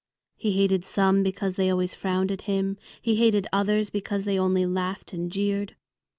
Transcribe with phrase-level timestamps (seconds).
[0.35, 4.65] He hated some because they always frowned at him; he hated others because they only
[4.65, 5.75] laughed and jeered.